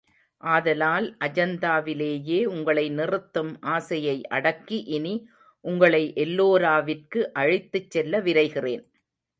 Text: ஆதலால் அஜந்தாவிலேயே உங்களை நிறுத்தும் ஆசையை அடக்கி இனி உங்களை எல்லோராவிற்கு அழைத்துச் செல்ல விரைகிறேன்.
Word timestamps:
ஆதலால் 0.43 1.07
அஜந்தாவிலேயே 1.25 2.39
உங்களை 2.45 2.89
நிறுத்தும் 2.89 3.61
ஆசையை 3.61 4.17
அடக்கி 4.29 4.83
இனி 4.97 5.13
உங்களை 5.65 6.03
எல்லோராவிற்கு 6.15 7.33
அழைத்துச் 7.33 7.91
செல்ல 7.91 8.21
விரைகிறேன். 8.21 8.83